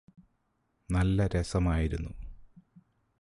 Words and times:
നല്ല 0.89 1.27
രസമായിരുന്നു 1.27 2.11